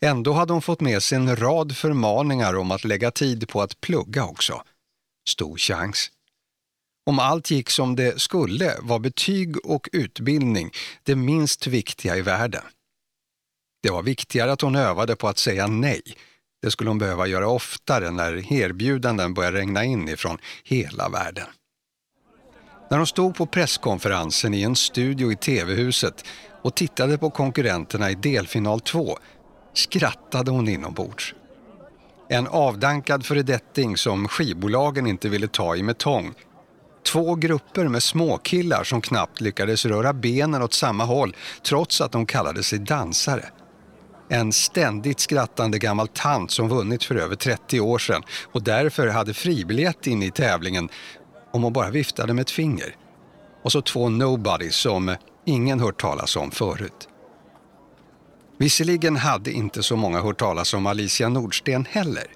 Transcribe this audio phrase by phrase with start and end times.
[0.00, 3.80] Ändå hade hon fått med sig en rad förmaningar om att lägga tid på att
[3.80, 4.62] plugga också.
[5.28, 6.10] Stor chans.
[7.06, 10.70] Om allt gick som det skulle var betyg och utbildning
[11.02, 12.62] det minst viktiga i världen.
[13.82, 16.02] Det var viktigare att hon övade på att säga nej.
[16.62, 21.46] Det skulle hon behöva göra oftare när erbjudanden började regna in ifrån hela världen.
[22.90, 26.24] När hon stod på presskonferensen i en studio i TV-huset
[26.62, 29.18] och tittade på konkurrenterna i delfinal 2
[29.74, 31.34] skrattade hon inombords.
[32.30, 36.34] En avdankad föredetting som skivbolagen inte ville ta i med tång.
[37.06, 42.26] Två grupper med småkillar som knappt lyckades röra benen åt samma håll trots att de
[42.26, 43.44] kallade sig dansare.
[44.28, 49.34] En ständigt skrattande gammal tant som vunnit för över 30 år sedan och därför hade
[49.34, 50.88] fribiljett in i tävlingen
[51.52, 52.96] om hon bara viftade med ett finger.
[53.62, 57.08] Och så två nobodies som ingen hört talas om förut.
[58.58, 62.26] Visserligen hade inte så många hört talas om Alicia Nordsten heller.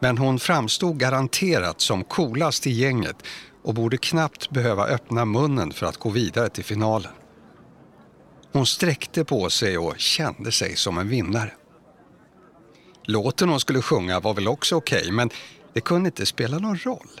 [0.00, 3.16] Men hon framstod garanterat som coolast i gänget
[3.64, 7.12] och borde knappt behöva öppna munnen för att gå vidare till finalen.
[8.52, 11.52] Hon sträckte på sig och kände sig som en vinnare.
[13.04, 15.30] Låten hon skulle sjunga var väl också okej, okay, men
[15.72, 17.20] det kunde inte spela någon roll.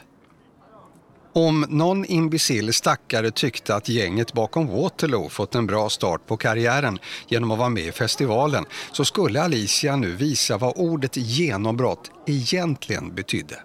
[1.34, 6.98] Om någon imbecill stackare tyckte att gänget bakom Waterloo fått en bra start på karriären
[7.28, 13.14] genom att vara med i festivalen så skulle Alicia nu visa vad ordet genombrott egentligen
[13.14, 13.60] betydde.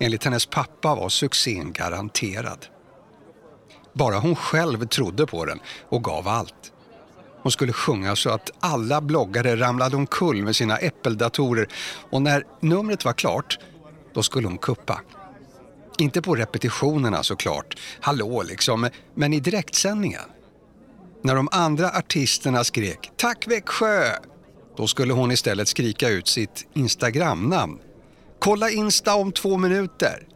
[0.00, 2.66] Enligt hennes pappa var succén garanterad.
[3.92, 6.72] Bara hon själv trodde på den och gav allt.
[7.42, 11.68] Hon skulle sjunga så att alla bloggare ramlade omkull med sina äppeldatorer
[12.10, 13.58] och när numret var klart,
[14.14, 15.00] då skulle hon kuppa.
[15.98, 20.20] Inte på repetitionerna såklart, hallå liksom, men i direktsändningen.
[21.22, 24.02] När de andra artisterna skrek “Tack Växjö!”
[24.76, 27.78] då skulle hon istället skrika ut sitt Instagram-namn.
[28.38, 30.28] “Kolla Insta om två minuter!”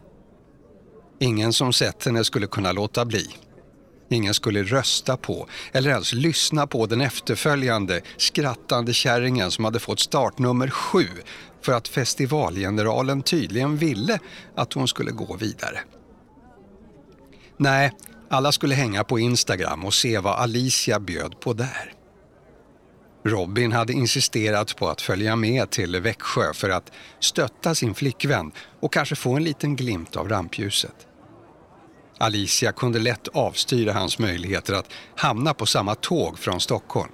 [1.19, 3.27] Ingen som sett henne skulle kunna låta bli.
[4.09, 9.99] Ingen skulle rösta på eller ens lyssna på den efterföljande skrattande kärringen som hade fått
[9.99, 11.07] startnummer sju
[11.61, 14.19] för att festivalgeneralen tydligen ville
[14.55, 15.79] att hon skulle gå vidare.
[17.57, 17.91] Nej,
[18.29, 21.93] alla skulle hänga på Instagram och se vad Alicia bjöd på där.
[23.25, 28.93] Robin hade insisterat på att följa med till Växjö för att stötta sin flickvän och
[28.93, 31.06] kanske få en liten glimt av rampljuset.
[32.17, 37.11] Alicia kunde lätt avstyra hans möjligheter att hamna på samma tåg från Stockholm.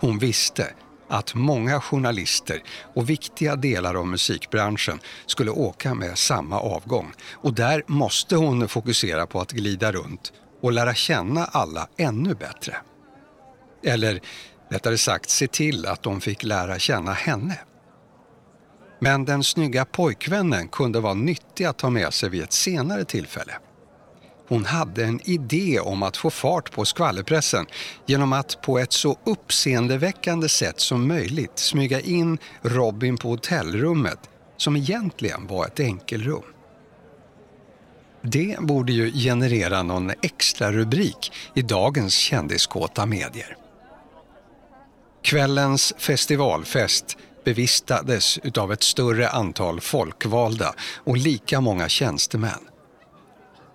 [0.00, 0.74] Hon visste
[1.08, 2.62] att många journalister
[2.94, 7.12] och viktiga delar av musikbranschen skulle åka med samma avgång.
[7.32, 12.76] Och där måste hon fokusera på att glida runt och lära känna alla ännu bättre.
[13.84, 14.20] Eller
[14.70, 17.58] rättare sagt se till att de fick lära känna henne.
[18.98, 23.52] Men den snygga pojkvännen kunde vara nyttig att ta med sig vid ett senare tillfälle.
[24.50, 27.66] Hon hade en idé om att få fart på skvallerpressen
[28.06, 34.18] genom att på ett så uppseendeväckande sätt som möjligt smyga in Robin på hotellrummet
[34.56, 36.42] som egentligen var ett enkelrum.
[38.22, 43.56] Det borde ju generera någon extra rubrik i dagens kändiskåta medier.
[45.22, 50.74] Kvällens festivalfest bevistades av ett större antal folkvalda
[51.04, 52.60] och lika många tjänstemän.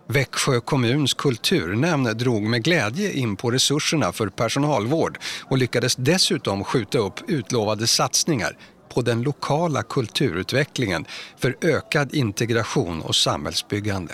[0.08, 6.98] Växjö kommuns kulturnämnd drog med glädje in på resurserna för personalvård och lyckades dessutom skjuta
[6.98, 8.58] upp utlovade satsningar
[8.94, 11.06] på den lokala kulturutvecklingen
[11.38, 14.14] för ökad integration och samhällsbyggande.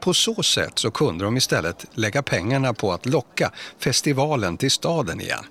[0.00, 5.20] På så sätt så kunde de istället lägga pengarna på att locka festivalen till staden
[5.20, 5.44] igen.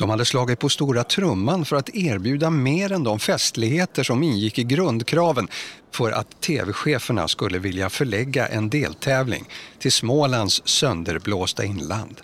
[0.00, 4.58] De hade slagit på stora trumman för att erbjuda mer än de festligheter som ingick
[4.58, 5.48] i grundkraven
[5.94, 9.44] för att tv-cheferna skulle vilja förlägga en deltävling
[9.78, 12.20] till Smålands sönderblåsta inland.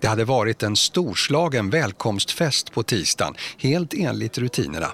[0.00, 4.92] Det hade varit en storslagen välkomstfest på tisdagen, helt enligt rutinerna.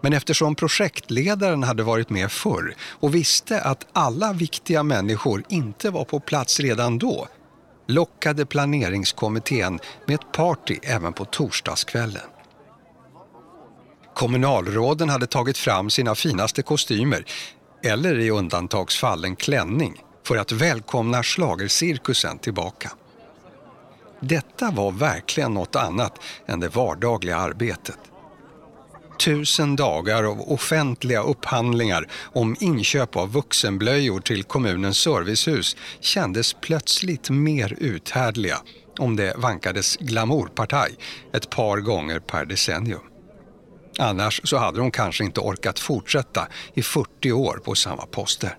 [0.00, 6.04] Men eftersom projektledaren hade varit med förr och visste att alla viktiga människor inte var
[6.04, 7.28] på plats redan då
[7.86, 12.22] lockade planeringskommittén med ett party även på torsdagskvällen.
[14.14, 17.24] Kommunalråden hade tagit fram sina finaste kostymer,
[17.82, 22.92] eller i undantagsfall en klänning, för att välkomna slagercirkusen tillbaka.
[24.20, 27.98] Detta var verkligen något annat än det vardagliga arbetet.
[29.18, 37.76] Tusen dagar av offentliga upphandlingar om inköp av vuxenblöjor till kommunens servicehus kändes plötsligt mer
[37.78, 38.58] uthärdliga
[38.98, 40.94] om det vankades glamourpartaj
[41.32, 43.00] ett par gånger per decennium.
[43.98, 48.58] Annars så hade de kanske inte orkat fortsätta i 40 år på samma poster.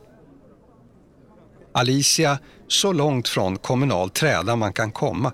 [1.74, 5.34] Alicia, så långt från kommunal träda man kan komma,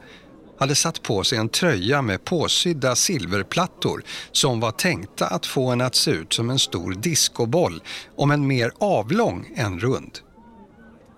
[0.62, 5.82] hade satt på sig en tröja med påsydda silverplattor som var tänkta att få en
[5.82, 7.84] att se ut som en stor diskoboll,
[8.16, 10.20] om en mer avlång än rund.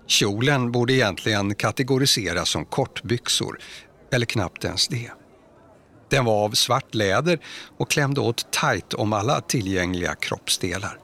[0.06, 3.58] Kjolen borde egentligen kategoriseras som kortbyxor,
[4.12, 5.10] eller knappt ens det.
[6.10, 7.38] Den var av svart läder
[7.78, 10.98] och klämde åt tajt om alla tillgängliga kroppsdelar.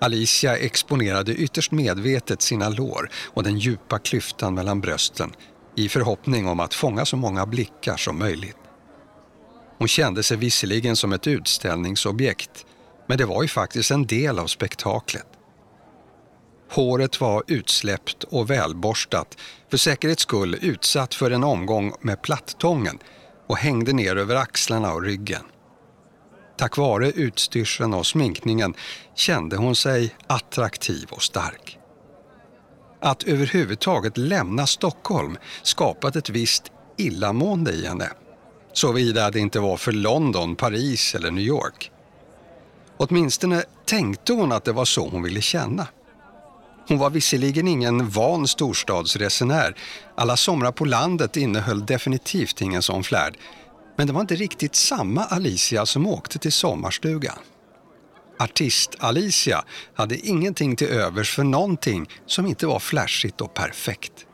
[0.00, 5.32] Alicia exponerade ytterst medvetet sina lår och den djupa klyftan mellan brösten
[5.76, 8.56] i förhoppning om att fånga så många blickar som möjligt.
[9.78, 12.66] Hon kände sig visserligen som ett utställningsobjekt,
[13.06, 15.26] men det var ju faktiskt en del av spektaklet.
[16.70, 19.36] Håret var utsläppt och välborstat,
[19.70, 22.98] för säkerhets skull utsatt för en omgång med plattången
[23.46, 25.42] och hängde ner över axlarna och ryggen.
[26.58, 28.74] Tack vare utstyrseln och sminkningen
[29.14, 31.75] kände hon sig attraktiv och stark.
[33.06, 36.62] Att överhuvudtaget lämna Stockholm skapat ett visst
[36.96, 38.10] illamående i henne.
[38.72, 41.90] Såvida det inte var för London, Paris eller New York.
[42.96, 45.86] Åtminstone tänkte hon att det var så hon ville känna.
[46.88, 49.76] Hon var visserligen ingen van storstadsresenär.
[50.16, 53.38] Alla somrar på landet innehöll definitivt ingen sån flärd.
[53.96, 57.38] Men det var inte riktigt samma Alicia som åkte till sommarstugan.
[58.38, 64.26] Artist-Alicia hade ingenting till övers för någonting som inte var flashigt och perfekt.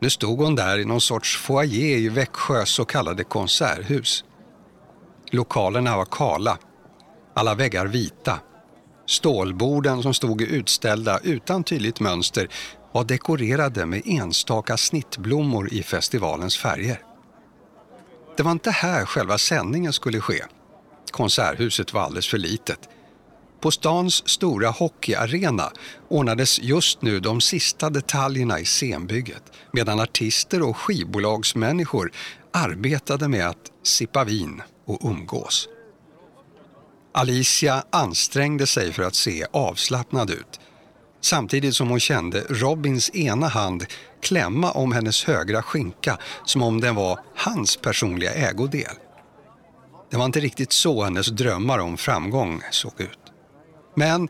[0.00, 4.24] Nu stod hon där i någon sorts foyer i Växjös så kallade konserthus.
[5.30, 6.58] Lokalerna var kala,
[7.34, 8.40] alla väggar vita.
[9.06, 12.48] Stålborden som stod utställda utan tydligt mönster
[12.92, 17.02] var dekorerade med enstaka snittblommor i festivalens färger.
[18.36, 20.44] Det var inte här själva sändningen skulle ske.
[21.14, 22.88] Konserthuset var alldeles för litet.
[23.60, 25.72] På stans stora hockeyarena
[26.08, 32.12] ordnades just nu de sista detaljerna i scenbygget medan artister och skivbolagsmänniskor
[32.52, 35.68] arbetade med att sippa vin och umgås.
[37.12, 40.60] Alicia ansträngde sig för att se avslappnad ut
[41.20, 43.86] samtidigt som hon kände Robins ena hand
[44.22, 48.94] klämma om hennes högra skinka som om den var hans personliga ägodel.
[50.14, 53.18] Det var inte riktigt så hennes drömmar om framgång såg ut.
[53.94, 54.28] Men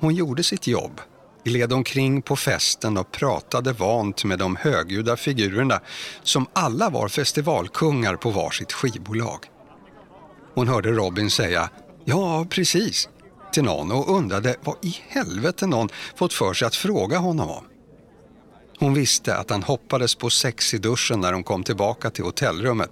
[0.00, 1.00] hon gjorde sitt jobb,
[1.44, 5.80] gled omkring på festen och pratade vant med de högljudda figurerna
[6.22, 9.38] som alla var festivalkungar på varsitt skivbolag.
[10.54, 11.70] Hon hörde Robin säga
[12.04, 13.08] ”Ja, precis”
[13.52, 17.64] till någon och undrade vad i helvete någon fått för sig att fråga honom om.
[18.78, 22.90] Hon visste att han hoppades på sex i duschen när de kom tillbaka till hotellrummet.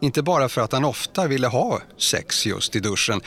[0.00, 3.20] Inte bara för att han ofta ville ha sex just i duschen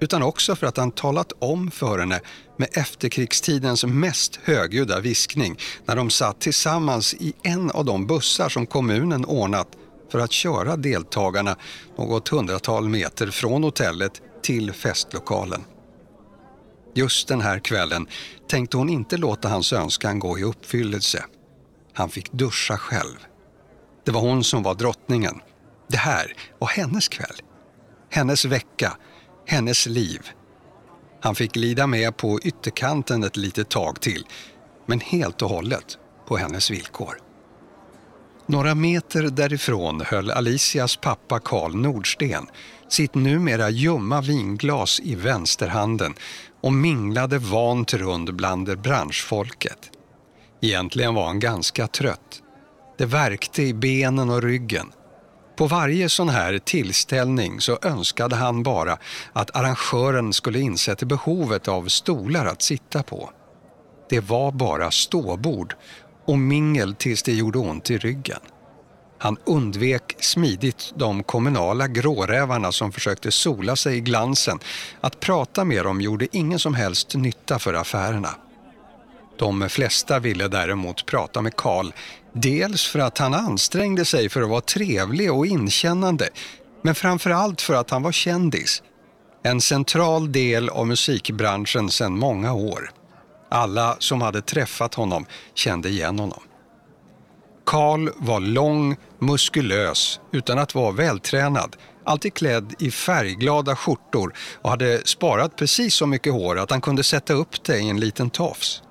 [0.00, 2.20] utan också för att han talat om för henne
[2.56, 8.66] med efterkrigstidens mest högljudda viskning när de satt tillsammans i en av de bussar som
[8.66, 9.68] kommunen ordnat
[10.10, 11.56] för att köra deltagarna
[11.98, 15.64] något hundratal meter från hotellet till festlokalen.
[16.94, 18.06] Just den här kvällen
[18.48, 21.24] tänkte hon inte låta hans önskan gå i uppfyllelse.
[21.92, 23.16] Han fick duscha själv.
[24.04, 25.40] Det var hon som var drottningen.
[25.88, 27.36] Det här var hennes kväll.
[28.10, 28.96] Hennes vecka,
[29.46, 30.20] hennes liv.
[31.20, 34.26] Han fick lida med på ytterkanten ett litet tag till,
[34.86, 37.18] men helt och hållet på hennes villkor.
[38.46, 42.46] Några meter därifrån höll Alicias pappa Karl Nordsten
[42.88, 46.14] sitt numera ljumma vinglas i vänsterhanden
[46.60, 49.90] och minglade vant runt bland branschfolket.
[50.60, 52.42] Egentligen var han ganska trött.
[52.98, 54.92] Det värkte i benen och ryggen.
[55.56, 58.98] På varje sån här tillställning så önskade han bara
[59.32, 63.30] att arrangören skulle inse behovet av stolar att sitta på.
[64.08, 65.74] Det var bara ståbord
[66.24, 68.40] och mingel tills det gjorde ont i ryggen.
[69.18, 74.58] Han undvek smidigt de kommunala grårävarna som försökte sola sig i glansen.
[75.00, 78.34] Att prata med dem gjorde ingen som helst nytta för affärerna.
[79.38, 81.92] De flesta ville däremot prata med Karl,
[82.32, 86.28] dels för att han ansträngde sig för att vara trevlig och inkännande,
[86.82, 88.82] men framför allt för att han var kändis.
[89.42, 92.90] En central del av musikbranschen sedan många år.
[93.50, 96.40] Alla som hade träffat honom kände igen honom.
[97.66, 105.06] Karl var lång, muskulös, utan att vara vältränad, alltid klädd i färgglada skjortor och hade
[105.06, 108.82] sparat precis så mycket hår att han kunde sätta upp det i en liten tofs.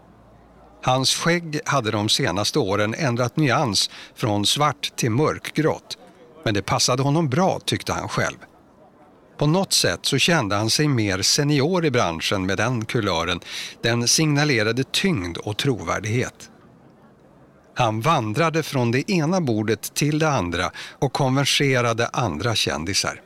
[0.86, 5.98] Hans skägg hade de senaste åren ändrat nyans från svart till mörkgrått,
[6.44, 8.38] men det passade honom bra tyckte han själv.
[9.38, 13.39] På något sätt så kände han sig mer senior i branschen med den kulören.
[13.82, 16.50] Den signalerade tyngd och trovärdighet.
[17.75, 23.22] Han vandrade från det ena bordet till det andra och konverserade andra kändisar.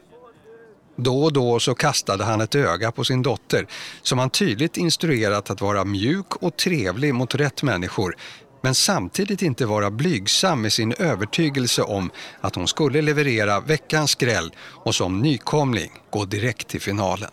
[1.03, 3.67] Då och då så kastade han ett öga på sin dotter
[4.01, 8.15] som han tydligt instruerat att vara mjuk och trevlig mot rätt människor
[8.61, 14.51] men samtidigt inte vara blygsam med sin övertygelse om att hon skulle leverera veckans skräll
[14.59, 17.31] och som nykomling gå direkt till finalen.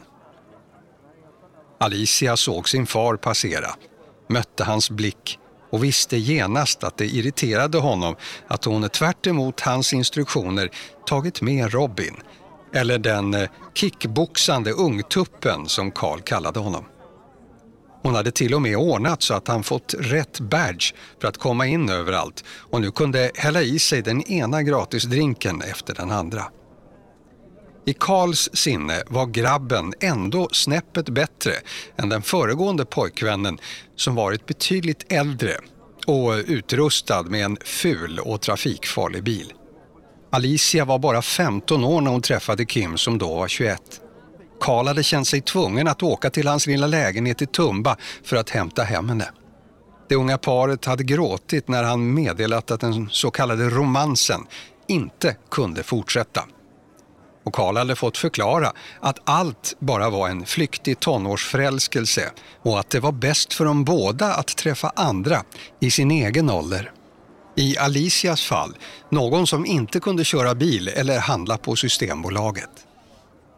[1.81, 3.75] Alicia såg sin far passera,
[4.29, 5.39] mötte hans blick
[5.71, 9.27] och visste genast att det irriterade honom att hon tvärt
[9.61, 10.71] hans instruktioner
[11.07, 12.17] tagit med Robin,
[12.77, 16.85] eller den eh, kickboxande ungtuppen som Karl kallade honom.
[18.03, 21.67] Hon hade till och med ordnat så att han fått rätt badge för att komma
[21.67, 26.45] in överallt och nu kunde hälla i sig den ena gratisdrinken efter den andra.
[27.87, 31.53] I Karls sinne var grabben ändå snäppet bättre
[31.97, 33.59] än den föregående pojkvännen
[33.97, 35.53] som varit betydligt äldre
[36.07, 39.53] och utrustad med en ful och trafikfarlig bil.
[40.31, 44.01] Alicia var bara 15 år när hon träffade Kim som då var 21.
[44.61, 48.51] Karl hade känt sig tvungen att åka till hans lilla lägenhet i Tumba för att
[48.51, 49.29] hämta hem henne.
[50.09, 54.41] Det unga paret hade gråtit när han meddelat att den så kallade romansen
[54.89, 56.45] inte kunde fortsätta.
[57.45, 62.31] Och Karl hade fått förklara att allt bara var en flyktig tonårsförälskelse
[62.63, 65.43] och att det var bäst för dem båda att träffa andra
[65.81, 66.93] i sin egen ålder.
[67.57, 68.77] I Alicias fall,
[69.11, 72.71] någon som inte kunde köra bil eller handla på Systembolaget.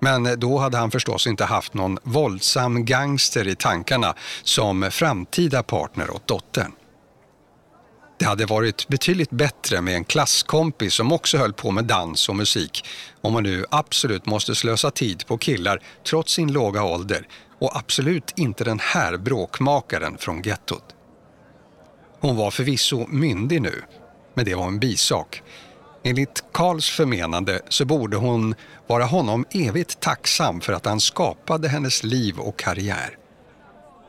[0.00, 6.10] Men då hade han förstås inte haft någon våldsam gangster i tankarna som framtida partner
[6.10, 6.72] åt dottern.
[8.18, 12.36] Det hade varit betydligt bättre med en klasskompis som också höll på med dans och
[12.36, 12.84] musik
[13.20, 17.28] om man nu absolut måste slösa tid på killar trots sin låga ålder
[17.58, 20.94] och absolut inte den här bråkmakaren från gettot.
[22.20, 23.82] Hon var förvisso myndig nu,
[24.34, 25.42] men det var en bisak.
[26.02, 28.54] Enligt Karls förmenande så borde hon
[28.86, 33.18] vara honom evigt tacksam för att han skapade hennes liv och karriär.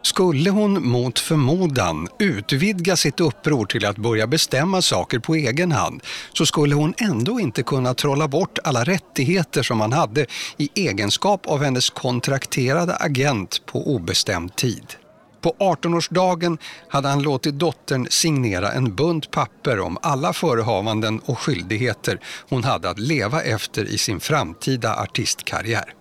[0.02, 6.04] Skulle hon mot förmodan utvidga sitt uppror till att börja bestämma saker på egen hand
[6.34, 10.26] så skulle hon ändå inte kunna trolla bort alla rättigheter som han hade
[10.58, 14.96] i egenskap av hennes kontrakterade agent på obestämd tid.
[15.42, 22.20] På 18-årsdagen hade han låtit dottern signera en bunt papper om alla förehavanden och skyldigheter
[22.50, 25.94] hon hade att leva efter i sin framtida artistkarriär.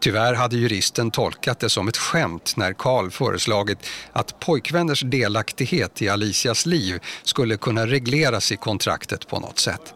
[0.00, 3.78] Tyvärr hade juristen tolkat det som ett skämt när Karl föreslagit
[4.12, 9.94] att pojkvänners delaktighet i Alicias liv skulle kunna regleras i kontraktet på något sätt.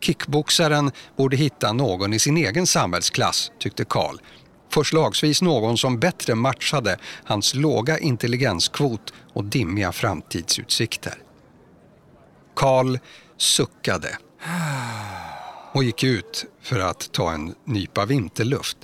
[0.00, 4.16] Kickboxaren borde hitta någon i sin egen samhällsklass, tyckte Karl.
[4.74, 11.14] Förslagsvis någon som bättre matchade hans låga intelligenskvot och dimmiga framtidsutsikter.
[12.56, 12.98] Karl
[13.36, 14.18] suckade
[15.72, 18.76] och gick ut för att ta en nypa vinterluft.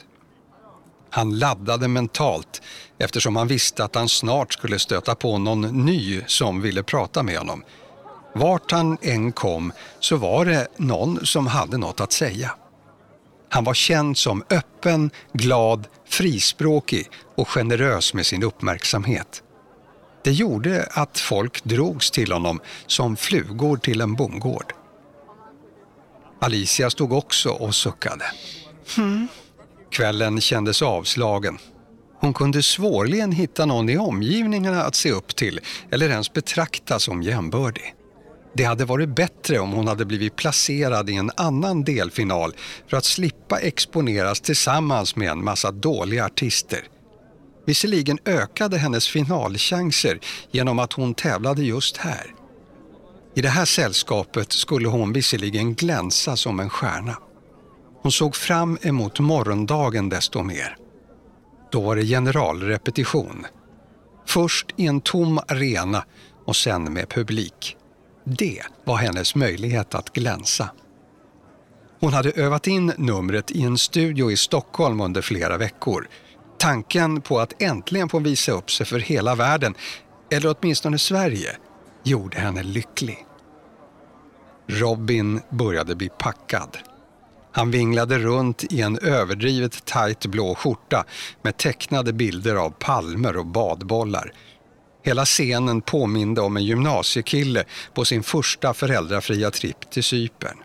[1.11, 2.63] Han laddade mentalt
[2.99, 7.39] eftersom han visste att han snart skulle stöta på någon ny som ville prata med
[7.39, 7.65] honom.
[8.35, 12.51] Vart han än kom så var det någon som hade något att säga.
[13.53, 19.43] Han var känd som öppen, glad, frispråkig och generös med sin uppmärksamhet.
[20.25, 24.73] Det gjorde att folk drogs till honom som flugor till en bondgård.
[26.41, 28.25] Alicia stod också och suckade.
[28.97, 29.29] Hmm.
[29.91, 31.59] Kvällen kändes avslagen.
[32.21, 37.23] Hon kunde svårligen hitta någon i omgivningarna att se upp till eller ens betrakta som
[37.23, 37.95] jämbördig.
[38.53, 42.55] Det hade varit bättre om hon hade blivit placerad i en annan delfinal
[42.89, 46.85] för att slippa exponeras tillsammans med en massa dåliga artister.
[47.67, 52.35] Visserligen ökade hennes finalchanser genom att hon tävlade just här.
[53.35, 57.17] I det här sällskapet skulle hon visserligen glänsa som en stjärna.
[58.03, 60.77] Hon såg fram emot morgondagen desto mer.
[61.73, 63.47] Då var det generalrepetition.
[64.27, 66.05] Först i en tom arena
[66.47, 67.77] och sen med publik.
[68.25, 70.71] Det var hennes möjlighet att glänsa.
[72.01, 76.09] Hon hade övat in numret i en studio i Stockholm under flera veckor.
[76.59, 79.75] Tanken på att äntligen få visa upp sig för hela världen,
[80.31, 81.57] eller åtminstone Sverige,
[82.05, 83.27] gjorde henne lycklig.
[84.67, 86.79] Robin började bli packad.
[87.53, 91.05] Han vinglade runt i en överdrivet tajt blå skjorta
[91.43, 94.33] med tecknade bilder av palmer och badbollar.
[95.03, 97.65] Hela scenen påminde om en gymnasiekille
[97.95, 100.57] på sin första föräldrafria tripp till Cypern.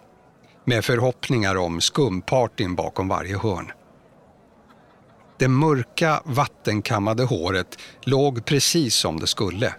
[0.65, 3.71] Med förhoppningar om skumpartyn bakom varje hörn.
[5.39, 9.75] Det mörka vattenkammade håret låg precis som det skulle.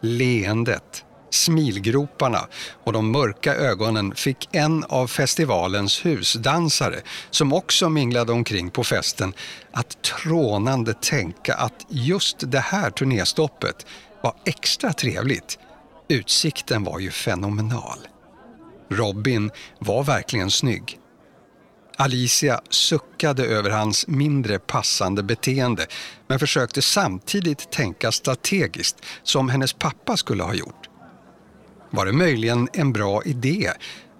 [0.00, 1.05] Leendet
[1.36, 2.46] Smilgroparna
[2.84, 7.00] och de mörka ögonen fick en av festivalens husdansare
[7.30, 9.32] som också minglade omkring på festen
[9.72, 13.86] att trånande tänka att just det här turnéstoppet
[14.22, 15.58] var extra trevligt.
[16.08, 17.98] Utsikten var ju fenomenal.
[18.90, 20.98] Robin var verkligen snygg.
[21.98, 25.86] Alicia suckade över hans mindre passande beteende
[26.28, 30.88] men försökte samtidigt tänka strategiskt som hennes pappa skulle ha gjort.
[31.96, 33.70] Var det möjligen en bra idé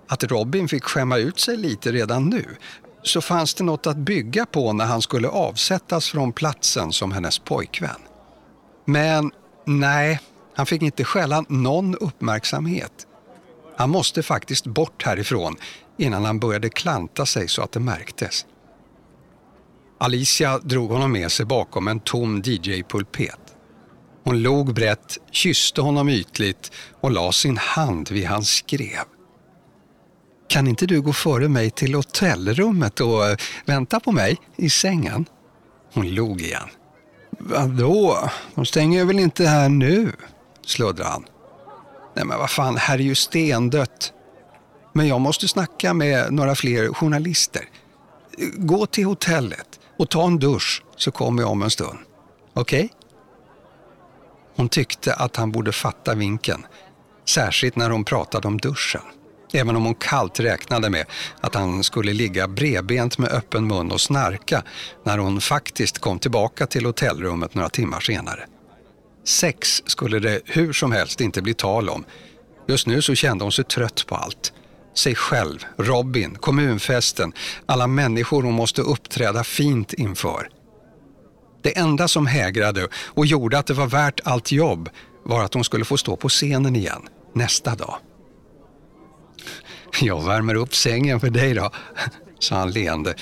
[0.09, 2.45] att Robin fick skämma ut sig lite redan nu
[3.03, 7.39] så fanns det något att bygga på när han skulle avsättas från platsen som hennes
[7.39, 8.01] pojkvän.
[8.85, 9.31] Men
[9.65, 10.21] nej,
[10.55, 13.07] han fick inte skälla någon uppmärksamhet.
[13.77, 15.57] Han måste faktiskt bort härifrån
[15.99, 18.47] innan han började klanta sig så att det märktes.
[19.99, 23.46] Alicia drog honom med sig bakom en tom DJ-pulpet.
[24.27, 29.05] Hon log brett, kysste honom ytligt och la sin hand vid hans skrev.
[30.49, 35.27] Kan inte du gå före mig till hotellrummet och eh, vänta på mig i sängen?
[35.93, 36.69] Hon log igen.
[37.31, 38.31] Vadå?
[38.55, 40.13] De stänger väl inte här nu?
[40.67, 41.25] sluddrade han.
[42.15, 44.13] Nej men vad fan, här är ju stendött.
[44.93, 47.69] Men jag måste snacka med några fler journalister.
[48.57, 51.99] Gå till hotellet och ta en dusch så kommer jag om en stund.
[52.55, 52.85] Okej?
[52.85, 52.96] Okay?
[54.57, 56.67] Hon tyckte att han borde fatta vinken,
[57.29, 59.01] särskilt när hon pratade om duschen.
[59.53, 61.07] Även om hon kallt räknade med
[61.41, 64.63] att han skulle ligga bredbent med öppen mun och snarka
[65.05, 68.47] när hon faktiskt kom tillbaka till hotellrummet några timmar senare.
[69.25, 72.05] Sex skulle det hur som helst inte bli tal om.
[72.69, 74.53] Just nu så kände hon sig trött på allt.
[74.95, 77.33] Sig själv, Robin, kommunfesten,
[77.67, 80.49] alla människor hon måste uppträda fint inför.
[81.67, 84.89] Det enda som hägrade och gjorde att det var värt allt jobb
[85.23, 87.03] var att hon skulle få stå på scenen igen
[87.35, 87.97] nästa dag.
[90.01, 91.71] Jag värmer upp sängen för dig då,
[92.39, 93.15] sa han leende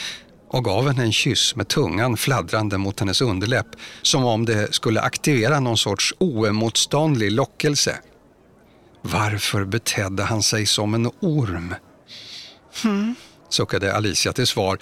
[0.48, 3.66] och gav henne en kyss med tungan fladdrande mot hennes underläpp
[4.02, 7.98] som om det skulle aktivera någon sorts oemotståndlig lockelse.
[9.02, 11.74] Varför betedde han sig som en orm?
[12.82, 13.14] Hmm,
[13.48, 14.78] suckade Alicia till svar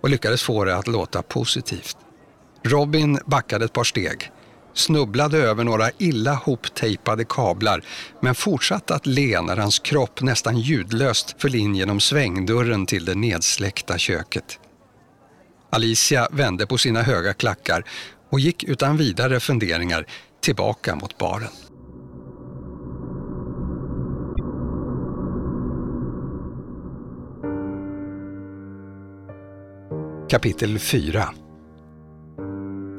[0.00, 1.96] och lyckades få det att låta positivt.
[2.64, 4.30] Robin backade ett par steg,
[4.74, 7.84] snubblade över några illa hoptejpade kablar
[8.20, 13.14] men fortsatte att le när hans kropp nästan ljudlöst föll in genom svängdörren till det
[13.14, 14.58] nedsläckta köket.
[15.70, 17.84] Alicia vände på sina höga klackar
[18.30, 20.06] och gick utan vidare funderingar
[20.40, 21.48] tillbaka mot baren.
[30.30, 31.28] Kapitel 4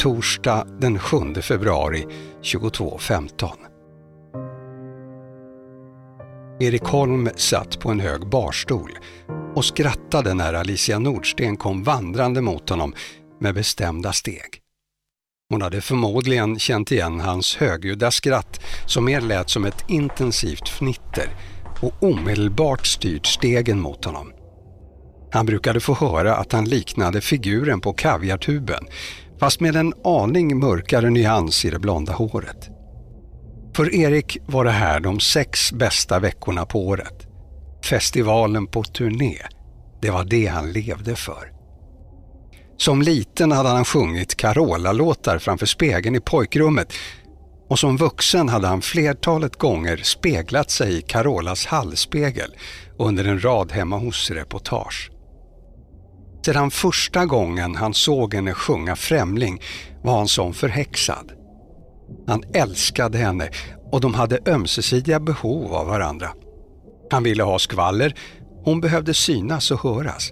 [0.03, 2.05] torsdag den 7 februari
[2.41, 3.49] 22.15.
[6.59, 8.91] Erik Holm satt på en hög barstol
[9.55, 12.93] och skrattade när Alicia Nordsten kom vandrande mot honom
[13.39, 14.59] med bestämda steg.
[15.49, 21.29] Hon hade förmodligen känt igen hans högljudda skratt som mer lät som ett intensivt fnitter
[21.81, 24.31] och omedelbart styrt stegen mot honom.
[25.33, 28.85] Han brukade få höra att han liknade figuren på kaviartuben
[29.43, 32.69] fast med en aning mörkare nyans i det blonda håret.
[33.75, 37.27] För Erik var det här de sex bästa veckorna på året.
[37.85, 39.37] Festivalen på turné,
[40.01, 41.51] det var det han levde för.
[42.77, 46.93] Som liten hade han sjungit Carola-låtar framför spegeln i pojkrummet
[47.69, 52.55] och som vuxen hade han flertalet gånger speglat sig i Carolas hallspegel
[52.99, 55.12] under en rad hemma hos-reportage.
[56.45, 59.61] Sedan första gången han såg henne sjunga Främling
[60.01, 61.31] var han som förhäxad.
[62.27, 63.49] Han älskade henne
[63.91, 66.29] och de hade ömsesidiga behov av varandra.
[67.11, 68.15] Han ville ha skvaller,
[68.63, 70.31] hon behövde synas och höras.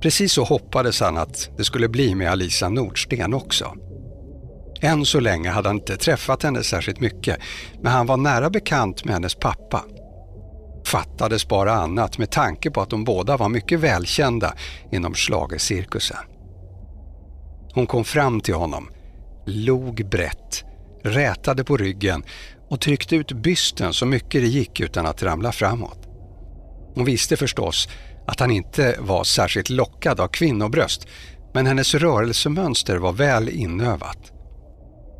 [0.00, 3.74] Precis så hoppades han att det skulle bli med Alisa Nordsten också.
[4.80, 7.38] Än så länge hade han inte träffat henne särskilt mycket,
[7.82, 9.84] men han var nära bekant med hennes pappa.
[10.86, 14.54] Fattades bara annat med tanke på att de båda var mycket välkända
[14.92, 16.16] inom schlagercirkusen.
[17.74, 18.88] Hon kom fram till honom,
[19.46, 20.64] log brett,
[21.02, 22.24] rätade på ryggen
[22.68, 25.98] och tryckte ut bysten så mycket det gick utan att ramla framåt.
[26.94, 27.88] Hon visste förstås
[28.26, 31.06] att han inte var särskilt lockad av kvinnobröst
[31.54, 34.32] men hennes rörelsemönster var väl inövat.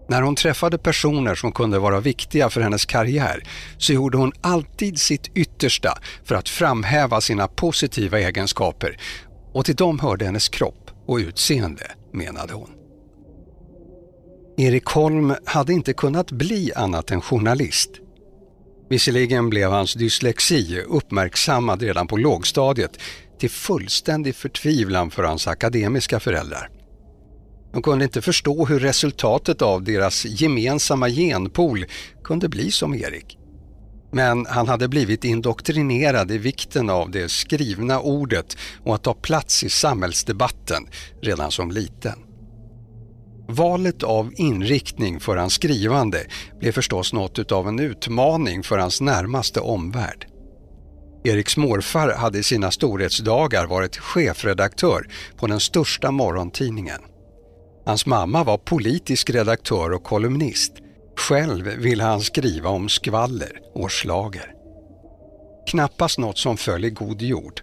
[0.08, 3.42] När hon träffade personer som kunde vara viktiga för hennes karriär
[3.78, 8.98] så gjorde hon alltid sitt yttersta för att framhäva sina positiva egenskaper
[9.52, 12.70] och till dem hörde hennes kropp och utseende, menade hon.
[14.58, 17.90] Erik Holm hade inte kunnat bli annat än journalist.
[18.90, 22.98] Visserligen blev hans dyslexi uppmärksammad redan på lågstadiet
[23.38, 26.75] till fullständig förtvivlan för hans akademiska föräldrar.
[27.72, 31.84] De kunde inte förstå hur resultatet av deras gemensamma genpool
[32.24, 33.38] kunde bli som Erik.
[34.12, 39.64] Men han hade blivit indoktrinerad i vikten av det skrivna ordet och att ta plats
[39.64, 40.86] i samhällsdebatten
[41.22, 42.18] redan som liten.
[43.48, 46.26] Valet av inriktning för hans skrivande
[46.60, 50.26] blev förstås något av en utmaning för hans närmaste omvärld.
[51.24, 57.00] Eriks morfar hade i sina storhetsdagar varit chefredaktör på den största morgontidningen.
[57.86, 60.72] Hans mamma var politisk redaktör och kolumnist.
[61.16, 64.52] Själv ville han skriva om skvaller och slager.
[65.70, 67.60] Knappast något som föll i god jord.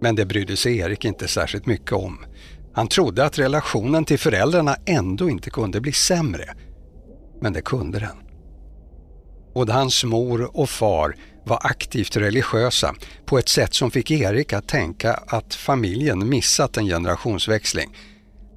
[0.00, 2.24] Men det brydde sig Erik inte särskilt mycket om.
[2.72, 6.54] Han trodde att relationen till föräldrarna ändå inte kunde bli sämre.
[7.40, 8.16] Men det kunde den.
[9.54, 14.68] Både hans mor och far var aktivt religiösa på ett sätt som fick Erik att
[14.68, 17.96] tänka att familjen missat en generationsväxling.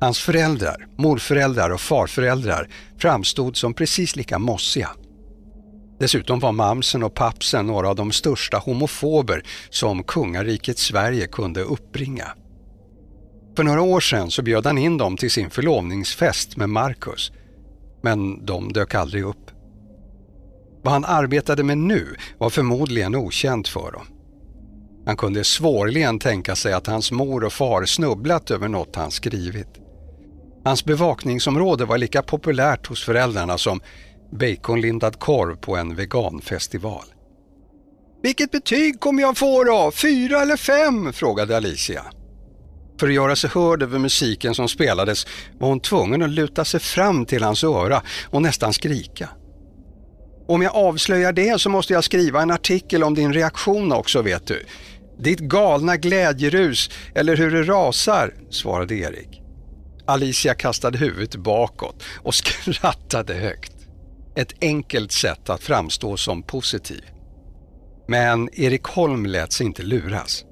[0.03, 4.89] Hans föräldrar, morföräldrar och farföräldrar framstod som precis lika mossiga.
[5.99, 12.27] Dessutom var mamsen och pappsen några av de största homofober som kungariket Sverige kunde uppbringa.
[13.55, 17.31] För några år sedan så bjöd han in dem till sin förlovningsfest med Marcus.
[18.01, 19.51] Men de dök aldrig upp.
[20.83, 24.07] Vad han arbetade med nu var förmodligen okänt för dem.
[25.05, 29.82] Han kunde svårligen tänka sig att hans mor och far snubblat över något han skrivit.
[30.65, 33.81] Hans bevakningsområde var lika populärt hos föräldrarna som
[34.31, 37.05] baconlindad korv på en veganfestival.
[38.23, 39.91] Vilket betyg kommer jag få då?
[39.95, 41.13] Fyra eller fem?
[41.13, 42.05] frågade Alicia.
[42.99, 45.27] För att göra sig hörd över musiken som spelades
[45.59, 49.29] var hon tvungen att luta sig fram till hans öra och nästan skrika.
[50.47, 54.47] Om jag avslöjar det så måste jag skriva en artikel om din reaktion också vet
[54.47, 54.65] du.
[55.19, 59.42] Ditt galna glädjerus eller hur det rasar, svarade Erik.
[60.07, 63.73] Alicia kastade huvudet bakåt och skrattade högt.
[64.35, 67.03] Ett enkelt sätt att framstå som positiv.
[68.07, 70.45] Men Erik Holm lät sig inte luras.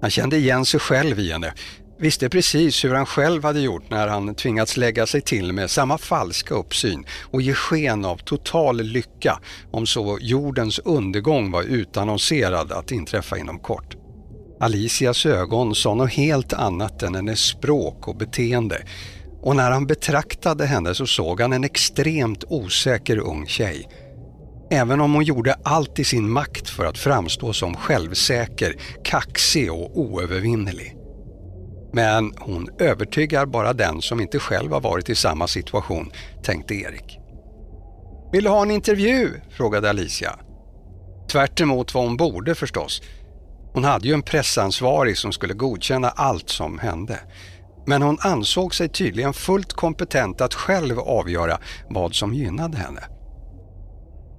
[0.00, 1.52] Han kände igen sig själv i henne,
[1.98, 5.98] visste precis hur han själv hade gjort när han tvingats lägga sig till med samma
[5.98, 12.92] falska uppsyn och ge sken av total lycka om så jordens undergång var utannonserad att
[12.92, 13.96] inträffa inom kort.
[14.60, 18.82] Alicias ögon sa något helt annat än hennes språk och beteende
[19.42, 23.88] och när han betraktade henne så såg han en extremt osäker ung tjej
[24.70, 29.98] Även om hon gjorde allt i sin makt för att framstå som självsäker, kaxig och
[29.98, 30.96] oövervinnerlig.
[31.92, 37.18] Men hon övertygar bara den som inte själv har varit i samma situation, tänkte Erik.
[38.32, 39.30] Vill du ha en intervju?
[39.50, 40.38] frågade Alicia.
[41.32, 41.60] Tvärt
[41.94, 43.02] vad hon borde förstås.
[43.72, 47.20] Hon hade ju en pressansvarig som skulle godkänna allt som hände.
[47.86, 53.00] Men hon ansåg sig tydligen fullt kompetent att själv avgöra vad som gynnade henne.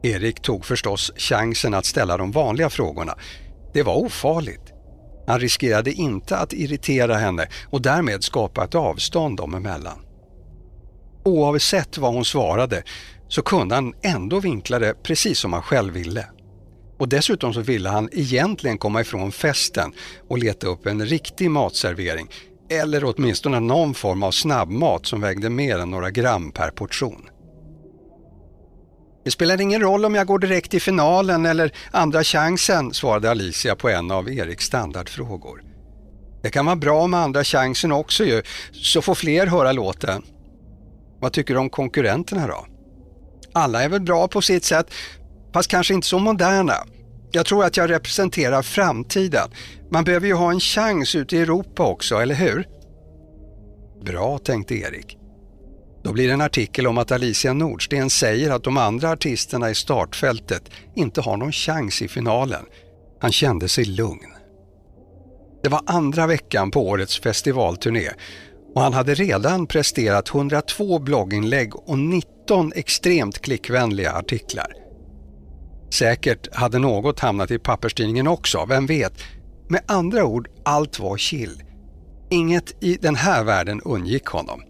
[0.03, 3.15] Erik tog förstås chansen att ställa de vanliga frågorna.
[3.73, 4.73] Det var ofarligt.
[5.27, 9.99] Han riskerade inte att irritera henne och därmed skapa ett avstånd dem emellan.
[11.25, 12.83] Oavsett vad hon svarade
[13.27, 16.25] så kunde han ändå vinkla det precis som han själv ville.
[16.99, 19.93] Och dessutom så ville han egentligen komma ifrån festen
[20.27, 22.29] och leta upp en riktig matservering
[22.69, 27.29] eller åtminstone någon form av snabbmat som vägde mer än några gram per portion.
[29.23, 33.75] Det spelar ingen roll om jag går direkt till finalen eller andra chansen, svarade Alicia
[33.75, 35.63] på en av Eriks standardfrågor.
[36.41, 40.23] Det kan vara bra med andra chansen också ju, så får fler höra låten.
[41.19, 42.65] Vad tycker du om konkurrenterna då?
[43.53, 44.93] Alla är väl bra på sitt sätt,
[45.53, 46.75] fast kanske inte så moderna.
[47.31, 49.49] Jag tror att jag representerar framtiden.
[49.91, 52.67] Man behöver ju ha en chans ute i Europa också, eller hur?
[54.05, 55.17] Bra, tänkte Erik.
[56.03, 59.75] Då blir det en artikel om att Alicia Nordsten säger att de andra artisterna i
[59.75, 62.65] startfältet inte har någon chans i finalen.
[63.21, 64.33] Han kände sig lugn.
[65.63, 68.09] Det var andra veckan på årets festivalturné
[68.75, 74.78] och han hade redan presterat 102 blogginlägg och 19 extremt klickvänliga artiklar.
[75.89, 79.13] Säkert hade något hamnat i papperstidningen också, vem vet?
[79.67, 81.63] Med andra ord, allt var chill.
[82.29, 84.61] Inget i den här världen undgick honom.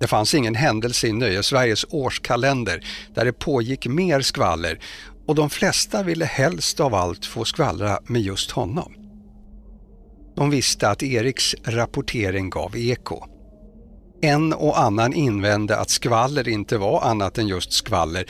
[0.00, 2.84] Det fanns ingen händelse i Nöjesveriges årskalender
[3.14, 4.78] där det pågick mer skvaller
[5.26, 8.94] och de flesta ville helst av allt få skvallra med just honom.
[10.36, 13.24] De visste att Eriks rapportering gav eko.
[14.22, 18.24] En och annan invände att skvaller inte var annat än just skvaller,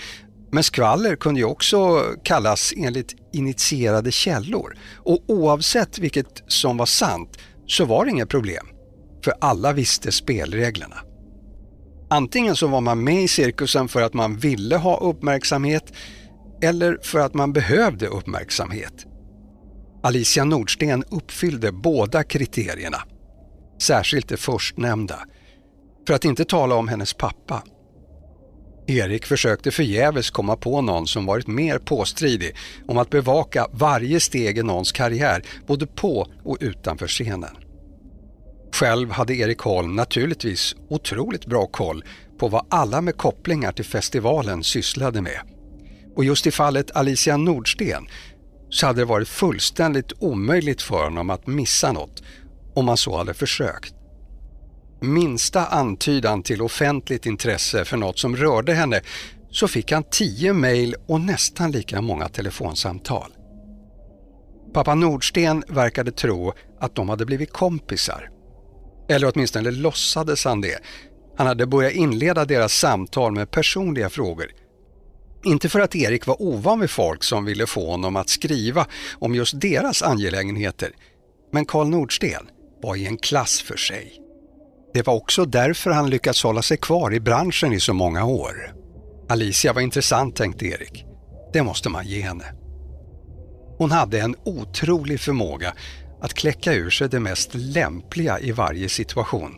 [0.52, 7.38] men skvaller kunde ju också kallas enligt initierade källor och oavsett vilket som var sant
[7.66, 8.66] så var det inget problem,
[9.24, 10.96] för alla visste spelreglerna.
[12.10, 15.92] Antingen så var man med i cirkusen för att man ville ha uppmärksamhet
[16.62, 19.06] eller för att man behövde uppmärksamhet.
[20.02, 23.02] Alicia Nordsten uppfyllde båda kriterierna.
[23.82, 25.18] Särskilt det förstnämnda.
[26.06, 27.62] För att inte tala om hennes pappa.
[28.86, 34.58] Erik försökte förgäves komma på någon som varit mer påstridig om att bevaka varje steg
[34.58, 37.56] i någons karriär, både på och utanför scenen.
[38.72, 42.04] Själv hade Erik Holm naturligtvis otroligt bra koll
[42.38, 45.40] på vad alla med kopplingar till festivalen sysslade med.
[46.16, 48.06] Och just i fallet Alicia Nordsten
[48.70, 52.22] så hade det varit fullständigt omöjligt för honom att missa något
[52.74, 53.95] om han så hade försökt.
[55.00, 59.00] Minsta antydan till offentligt intresse för något som rörde henne
[59.50, 63.32] så fick han tio mejl och nästan lika många telefonsamtal.
[64.74, 68.30] Pappa Nordsten verkade tro att de hade blivit kompisar.
[69.08, 70.78] Eller åtminstone låtsades han det.
[71.36, 74.46] Han hade börjat inleda deras samtal med personliga frågor
[75.46, 78.86] inte för att Erik var ovan vid folk som ville få honom att skriva
[79.18, 80.90] om just deras angelägenheter,
[81.52, 82.48] men Karl Nordsten
[82.82, 84.25] var i en klass för sig.
[84.96, 88.74] Det var också därför han lyckats hålla sig kvar i branschen i så många år.
[89.28, 91.04] Alicia var intressant, tänkte Erik.
[91.52, 92.44] Det måste man ge henne.
[93.78, 95.74] Hon hade en otrolig förmåga
[96.20, 99.54] att kläcka ur sig det mest lämpliga i varje situation.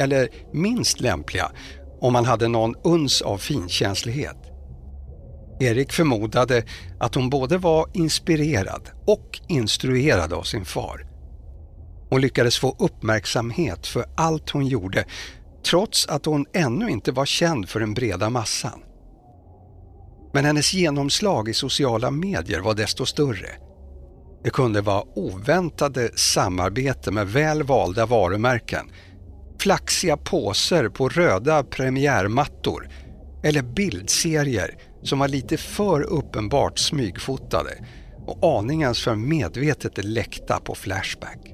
[0.00, 1.52] Eller minst lämpliga
[2.00, 4.38] om man hade någon uns av finkänslighet.
[5.60, 6.64] Erik förmodade
[7.00, 11.11] att hon både var inspirerad och instruerad av sin far.
[12.12, 15.04] Hon lyckades få uppmärksamhet för allt hon gjorde
[15.64, 18.80] trots att hon ännu inte var känd för den breda massan.
[20.32, 23.48] Men hennes genomslag i sociala medier var desto större.
[24.44, 28.90] Det kunde vara oväntade samarbete med väl valda varumärken,
[29.58, 32.88] flaxiga påser på röda premiärmattor
[33.42, 37.84] eller bildserier som var lite för uppenbart smygfotade
[38.26, 41.51] och aningens för medvetet läckta på Flashback.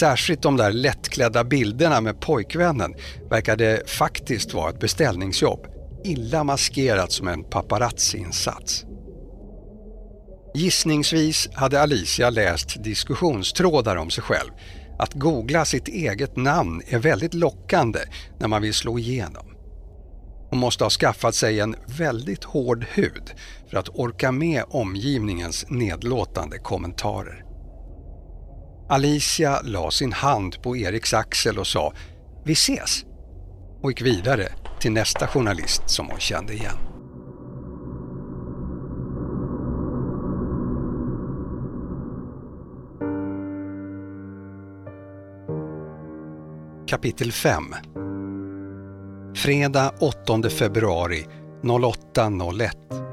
[0.00, 2.94] Särskilt de där lättklädda bilderna med pojkvännen
[3.30, 5.66] verkade faktiskt vara ett beställningsjobb,
[6.04, 8.84] illa maskerat som en paparazzi-insats.
[10.54, 14.50] Gissningsvis hade Alicia läst diskussionstrådar om sig själv.
[14.98, 18.00] Att googla sitt eget namn är väldigt lockande
[18.38, 19.46] när man vill slå igenom.
[20.50, 23.30] Hon måste ha skaffat sig en väldigt hård hud
[23.70, 27.49] för att orka med omgivningens nedlåtande kommentarer.
[28.90, 31.92] Alicia la sin hand på Eriks axel och sa
[32.44, 33.04] ”Vi ses”
[33.82, 34.48] och gick vidare
[34.80, 36.76] till nästa journalist som hon kände igen.
[46.86, 47.64] Kapitel 5
[49.34, 51.26] Fredag 8 februari
[51.62, 53.09] 08.01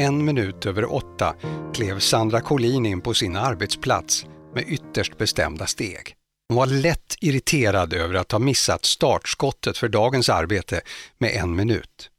[0.00, 1.34] En minut över åtta
[1.74, 6.14] klev Sandra Collin in på sin arbetsplats med ytterst bestämda steg.
[6.48, 10.80] Hon var lätt irriterad över att ha missat startskottet för dagens arbete
[11.18, 12.10] med en minut.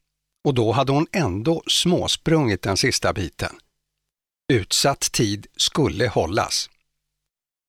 [0.43, 3.55] Och då hade hon ändå småsprungit den sista biten.
[4.53, 6.69] Utsatt tid skulle hållas.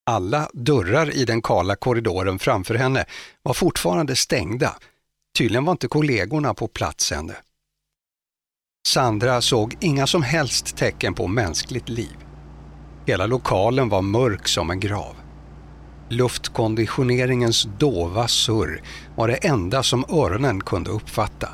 [0.06, 3.04] Alla dörrar i den kala korridoren framför henne
[3.42, 4.78] var fortfarande stängda.
[5.38, 7.34] Tydligen var inte kollegorna på plats ännu.
[8.86, 12.16] Sandra såg inga som helst tecken på mänskligt liv.
[13.06, 15.16] Hela lokalen var mörk som en grav.
[16.08, 18.82] Luftkonditioneringens dova surr
[19.16, 21.48] var det enda som öronen kunde uppfatta.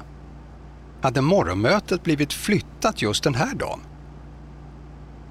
[1.02, 3.80] Hade morgonmötet blivit flyttat just den här dagen?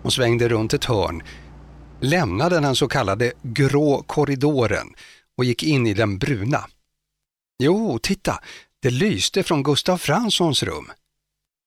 [0.02, 1.24] Hon svängde runt ett hörn
[2.00, 4.88] lämnade den så kallade grå korridoren
[5.38, 6.66] och gick in i den bruna.
[7.64, 8.40] Jo, titta,
[8.82, 10.92] det lyste från Gustav Franssons rum.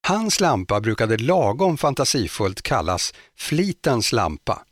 [0.07, 4.65] Hans lampa brukade lagom fantasifullt kallas flitens lampa.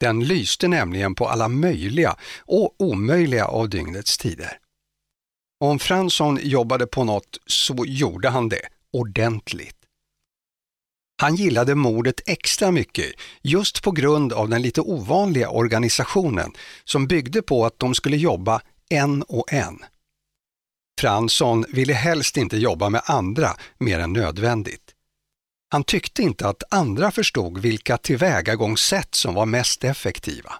[0.00, 4.58] Den lyste nämligen på alla möjliga och omöjliga av dygnets tider.
[5.60, 9.76] Om Fransson jobbade på något så gjorde han det ordentligt.
[11.22, 16.52] Han gillade mordet extra mycket just på grund av den lite ovanliga organisationen
[16.84, 19.84] som byggde på att de skulle jobba en och en.
[21.00, 24.94] Fransson ville helst inte jobba med andra mer än nödvändigt.
[25.68, 30.52] Han tyckte inte att andra förstod vilka tillvägagångssätt som var mest effektiva.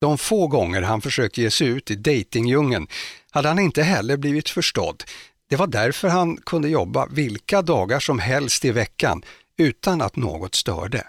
[0.00, 2.86] De få gånger han försökte ge sig ut i dejtingdjungeln
[3.30, 5.04] hade han inte heller blivit förstådd.
[5.48, 9.22] Det var därför han kunde jobba vilka dagar som helst i veckan
[9.58, 11.06] utan att något störde.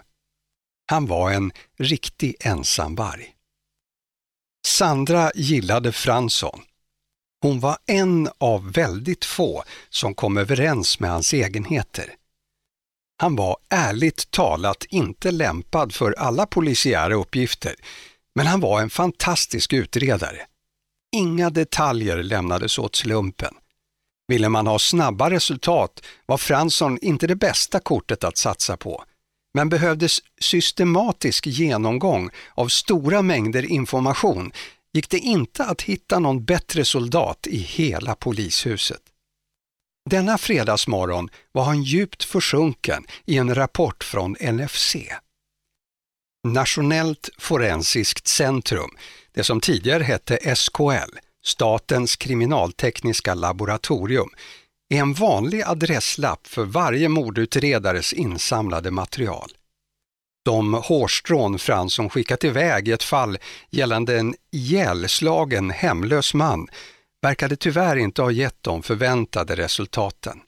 [0.90, 3.34] Han var en riktig ensamvarg.
[4.66, 6.60] Sandra gillade Fransson.
[7.42, 12.14] Hon var en av väldigt få som kom överens med hans egenheter.
[13.20, 17.74] Han var ärligt talat inte lämpad för alla polisiära uppgifter,
[18.34, 20.46] men han var en fantastisk utredare.
[21.16, 23.54] Inga detaljer lämnades åt slumpen.
[24.28, 29.04] Ville man ha snabba resultat var Fransson inte det bästa kortet att satsa på.
[29.54, 34.52] Men behövdes systematisk genomgång av stora mängder information
[34.92, 39.02] gick det inte att hitta någon bättre soldat i hela polishuset.
[40.10, 44.96] Denna fredagsmorgon var han djupt försjunken i en rapport från NFC.
[46.48, 48.90] Nationellt forensiskt centrum,
[49.32, 54.28] det som tidigare hette SKL, Statens kriminaltekniska laboratorium,
[54.94, 59.52] är en vanlig adresslapp för varje mordutredares insamlade material.
[60.44, 63.38] De hårstrån Fransson skickat iväg i ett fall
[63.70, 66.68] gällande en ihjälslagen hemlös man
[67.22, 70.40] verkade tyvärr inte ha gett de förväntade resultaten.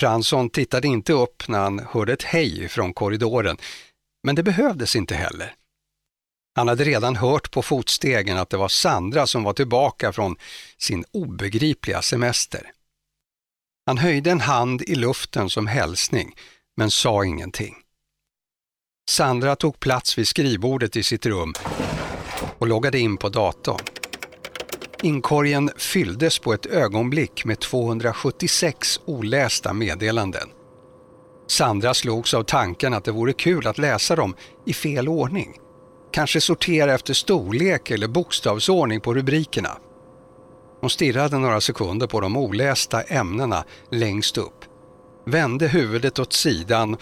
[0.00, 3.56] Fransson tittade inte upp när han hörde ett hej från korridoren,
[4.22, 5.54] men det behövdes inte heller.
[6.56, 10.36] Han hade redan hört på fotstegen att det var Sandra som var tillbaka från
[10.78, 12.72] sin obegripliga semester.
[13.86, 16.34] Han höjde en hand i luften som hälsning,
[16.76, 17.76] men sa ingenting.
[19.10, 21.52] Sandra tog plats vid skrivbordet i sitt rum
[22.58, 23.80] och loggade in på datorn.
[25.02, 30.48] Inkorgen fylldes på ett ögonblick med 276 olästa meddelanden.
[31.48, 34.34] Sandra slogs av tanken att det vore kul att läsa dem
[34.66, 35.56] i fel ordning.
[36.12, 39.78] Kanske sortera efter storlek eller bokstavsordning på rubrikerna.
[40.80, 44.64] Hon stirrade några sekunder på de olästa ämnena längst upp,
[45.26, 46.96] vände huvudet åt sidan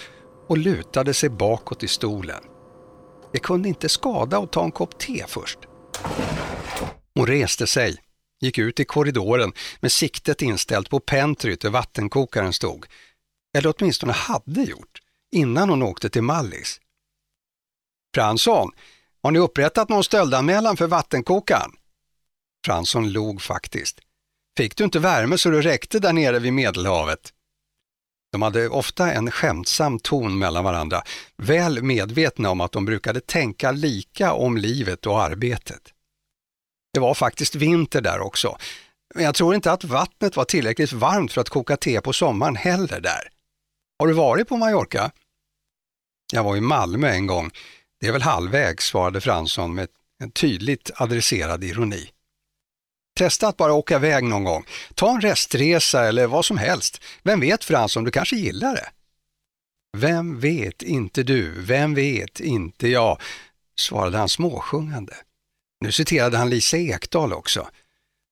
[0.49, 2.43] och lutade sig bakåt i stolen.
[3.33, 5.59] Det kunde inte skada att ta en kopp te först.
[7.15, 7.97] Hon reste sig,
[8.41, 12.87] gick ut i korridoren med siktet inställt på pentryt där vattenkokaren stod.
[13.57, 14.99] Eller åtminstone hade gjort,
[15.33, 16.81] innan hon åkte till Mallis.
[18.15, 18.71] Fransson,
[19.23, 21.71] har ni upprättat någon stöldanmälan för vattenkokaren?
[22.67, 24.01] Fransson log faktiskt.
[24.57, 27.33] Fick du inte värme så du räckte där nere vid Medelhavet?
[28.39, 31.03] De hade ofta en skämtsam ton mellan varandra,
[31.37, 35.83] väl medvetna om att de brukade tänka lika om livet och arbetet.
[36.93, 38.59] Det var faktiskt vinter där också,
[39.15, 42.57] men jag tror inte att vattnet var tillräckligt varmt för att koka te på sommaren
[42.57, 43.29] heller där.
[43.99, 45.11] Har du varit på Mallorca?
[46.33, 47.51] Jag var i Malmö en gång.
[48.01, 49.89] Det är väl halvvägs, svarade Fransson med
[50.23, 52.11] en tydligt adresserad ironi.
[53.19, 54.65] Testa att bara åka iväg någon gång.
[54.95, 57.03] Ta en restresa eller vad som helst.
[57.23, 58.91] Vem vet Fransson, du kanske gillar det?
[59.97, 63.21] Vem vet inte du, vem vet inte jag,
[63.81, 65.15] svarade han småsjungande.
[65.81, 67.69] Nu citerade han Lisa Ekdahl också.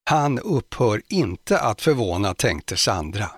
[0.09, 3.31] Han upphör inte att förvåna, tänkte Sandra.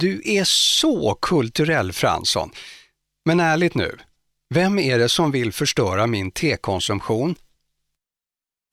[0.00, 2.50] Du är så kulturell Fransson.
[3.24, 3.98] Men ärligt nu,
[4.54, 7.34] vem är det som vill förstöra min tekonsumtion?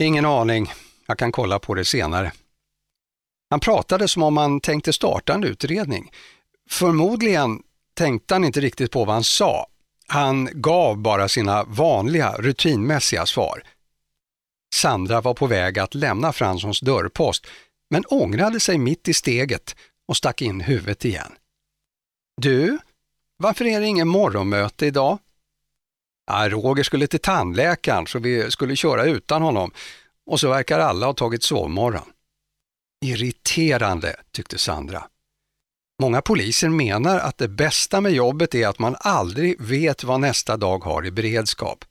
[0.04, 0.72] Ingen aning,
[1.08, 2.32] jag kan kolla på det senare.
[3.50, 6.12] Han pratade som om han tänkte starta en utredning.
[6.70, 7.62] Förmodligen
[7.94, 9.68] tänkte han inte riktigt på vad han sa.
[10.08, 13.64] Han gav bara sina vanliga, rutinmässiga svar.
[14.76, 17.48] Sandra var på väg att lämna Franssons dörrpost,
[17.90, 19.76] men ångrade sig mitt i steget
[20.08, 21.32] och stack in huvudet igen.
[22.42, 22.80] Du,
[23.38, 25.18] varför är det ingen morgonmöte idag?
[26.28, 29.72] Ja, Roger skulle till tandläkaren så vi skulle köra utan honom
[30.26, 32.06] och så verkar alla ha tagit sovmorgon.
[33.06, 35.04] Irriterande, tyckte Sandra.
[36.02, 40.58] Många poliser menar att det bästa med jobbet är att man aldrig vet vad nästa
[40.58, 41.86] dag har i beredskap.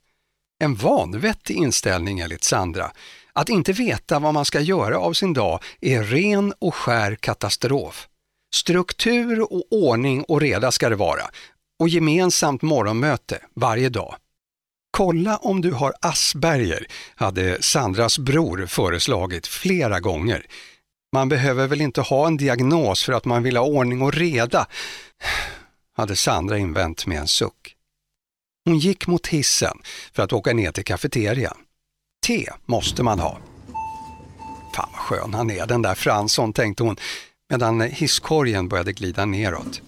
[0.63, 2.91] En vanvettig inställning enligt Sandra.
[3.33, 8.07] Att inte veta vad man ska göra av sin dag är ren och skär katastrof.
[8.55, 11.23] Struktur och ordning och reda ska det vara
[11.79, 14.15] och gemensamt morgonmöte varje dag.
[14.97, 20.45] Kolla om du har Asperger, hade Sandras bror föreslagit flera gånger.
[21.13, 24.67] Man behöver väl inte ha en diagnos för att man vill ha ordning och reda,
[25.97, 27.75] hade Sandra invänt med en suck.
[28.65, 29.77] Hon gick mot hissen
[30.13, 31.57] för att åka ner till kafeterian.
[32.25, 33.37] Te måste man ha.
[34.75, 36.95] Fan vad skön han är den där Fransson, tänkte hon
[37.49, 39.81] medan hisskorgen började glida neråt.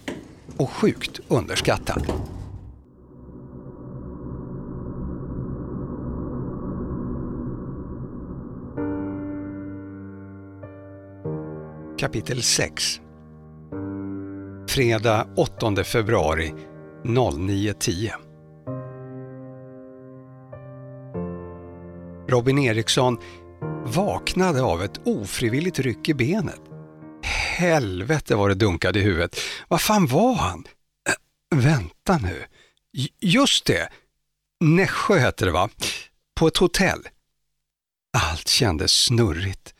[0.56, 2.35] Och sjukt underskattad.
[11.98, 13.00] Kapitel 6
[14.68, 16.54] Fredag 8 februari
[17.04, 18.12] 09.10
[22.28, 23.18] Robin Eriksson
[23.84, 26.60] vaknade av ett ofrivilligt ryck i benet.
[27.56, 29.40] Helvete vad det dunkade i huvudet.
[29.68, 30.64] Vad fan var han?
[31.08, 32.44] Äh, vänta nu.
[32.92, 33.88] J just det.
[34.60, 35.68] Nässjö hette det va?
[36.34, 37.08] På ett hotell.
[38.18, 39.75] Allt kändes snurrigt.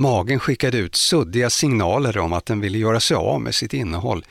[0.00, 4.24] Magen skickade ut suddiga signaler om att den ville göra sig av med sitt innehåll.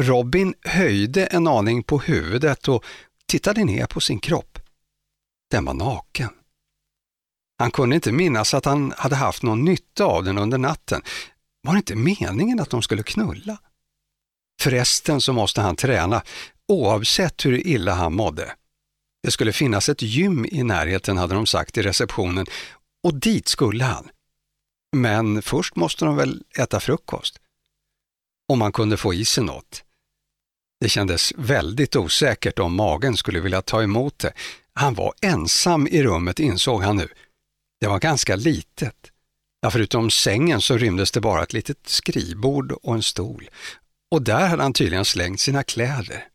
[0.00, 2.84] Robin höjde en aning på huvudet och
[3.26, 4.58] tittade ner på sin kropp.
[5.50, 6.28] Den var naken.
[7.58, 11.02] Han kunde inte minnas att han hade haft någon nytta av den under natten.
[11.62, 13.58] Var det inte meningen att de skulle knulla?
[14.60, 16.22] Förresten så måste han träna,
[16.68, 18.54] oavsett hur illa han mådde.
[19.22, 22.46] Det skulle finnas ett gym i närheten hade de sagt i receptionen
[23.02, 24.08] och dit skulle han.
[24.94, 27.38] Men först måste de väl äta frukost.
[28.48, 29.84] Om man kunde få i sig något.
[30.80, 34.32] Det kändes väldigt osäkert om magen skulle vilja ta emot det.
[34.74, 37.08] Han var ensam i rummet insåg han nu.
[37.80, 39.10] Det var ganska litet.
[39.60, 43.50] Ja, förutom sängen så rymdes det bara ett litet skrivbord och en stol.
[44.10, 46.28] Och där hade han tydligen slängt sina kläder.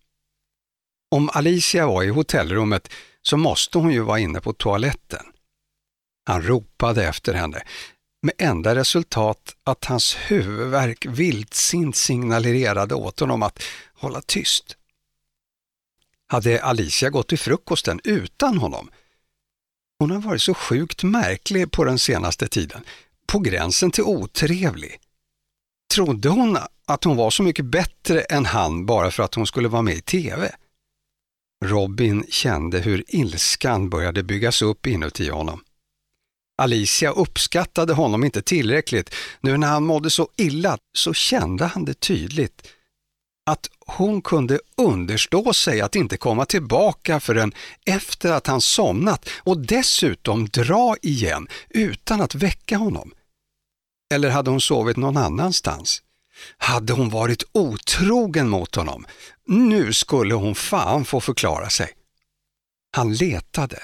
[1.12, 2.90] Om Alicia var i hotellrummet
[3.22, 5.26] så måste hon ju vara inne på toaletten.
[6.26, 7.64] Han ropade efter henne,
[8.22, 13.64] med enda resultat att hans huvudvärk vildsint signalerade åt honom att
[13.94, 14.76] hålla tyst.
[16.28, 18.90] Hade Alicia gått till frukosten utan honom?
[20.00, 22.84] Hon har varit så sjukt märklig på den senaste tiden,
[23.28, 25.00] på gränsen till otrevlig.
[25.94, 29.68] Trodde hon att hon var så mycket bättre än han bara för att hon skulle
[29.68, 30.52] vara med i TV?
[31.66, 35.64] Robin kände hur ilskan började byggas upp inuti honom.
[36.60, 39.16] Alicia uppskattade honom inte tillräckligt.
[39.42, 42.68] Nu när han mådde så illa så kände han det tydligt.
[43.46, 47.54] Att hon kunde understå sig att inte komma tillbaka förrän
[47.86, 53.12] efter att han somnat och dessutom dra igen utan att väcka honom.
[54.14, 56.02] Eller hade hon sovit någon annanstans?
[56.58, 59.06] Hade hon varit otrogen mot honom?
[59.48, 61.90] Nu skulle hon fan få förklara sig.
[62.92, 63.80] Han letade,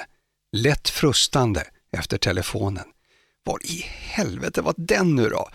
[0.58, 2.86] lätt frustande, efter telefonen.
[3.44, 5.50] Var i helvete var den nu då?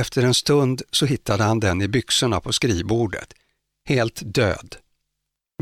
[0.00, 3.34] Efter en stund så hittade han den i byxorna på skrivbordet.
[3.88, 4.76] Helt död.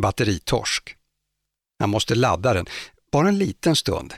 [0.01, 0.97] Batteritorsk.
[1.79, 2.67] Han måste ladda den,
[3.13, 4.15] bara en liten stund.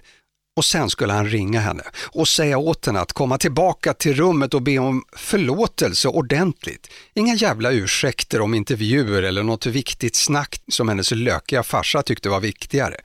[0.56, 4.54] Och sen skulle han ringa henne och säga åt henne att komma tillbaka till rummet
[4.54, 6.90] och be om förlåtelse ordentligt.
[7.14, 12.40] Inga jävla ursäkter om intervjuer eller något viktigt snack som hennes lökiga farsa tyckte var
[12.40, 12.96] viktigare.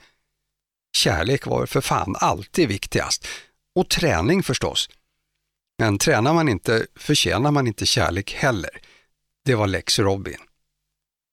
[0.98, 3.28] Kärlek var för fan alltid viktigast.
[3.76, 4.90] Och träning förstås.
[5.78, 8.82] Men tränar man inte förtjänar man inte kärlek heller.
[9.46, 10.38] Det var Lex Robin.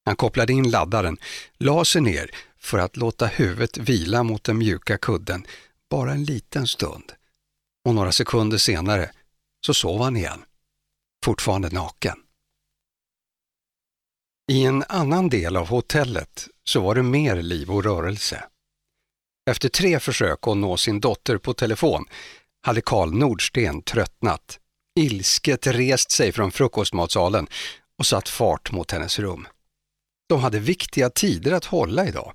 [0.04, 1.18] Han kopplade in laddaren,
[1.58, 5.46] la sig ner för att låta huvudet vila mot den mjuka kudden
[5.90, 7.12] bara en liten stund.
[7.84, 9.10] Och några sekunder senare
[9.66, 10.44] så sov han igen,
[11.24, 12.16] fortfarande naken.
[14.52, 18.44] I en annan del av hotellet så var det mer liv och rörelse.
[19.50, 22.04] Efter tre försök att nå sin dotter på telefon
[22.62, 24.58] hade Karl Nordsten tröttnat,
[24.98, 27.46] ilsket rest sig från frukostmatsalen
[27.98, 29.46] och satt fart mot hennes rum.
[30.28, 32.32] De hade viktiga tider att hålla idag.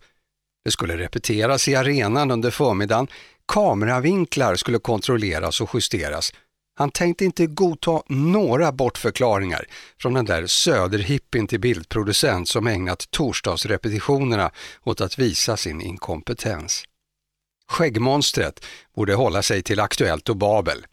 [0.66, 3.08] Det skulle repeteras i arenan under förmiddagen,
[3.48, 6.34] kameravinklar skulle kontrolleras och justeras.
[6.76, 9.66] Han tänkte inte godta några bortförklaringar
[10.02, 14.52] från den där söderhippin till bildproducent som ägnat torsdagsrepetitionerna
[14.84, 16.84] åt att visa sin inkompetens.
[17.72, 18.66] Skäggmonstret
[18.96, 20.86] borde hålla sig till Aktuellt och Babel.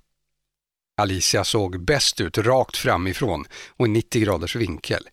[0.97, 5.09] Alicia såg bäst ut rakt framifrån och i 90 graders vinkel.